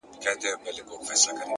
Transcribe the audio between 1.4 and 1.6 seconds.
ده